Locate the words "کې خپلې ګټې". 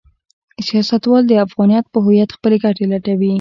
2.31-2.85